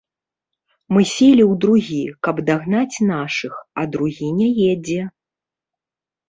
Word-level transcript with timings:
Мы 0.95 1.01
селі 1.15 1.43
ў 1.43 1.53
другі, 1.65 2.01
каб 2.27 2.35
дагнаць 2.47 2.95
нашых, 3.11 3.53
а 3.83 3.85
другі 3.97 4.31
не 4.39 4.49
едзе. 4.73 4.99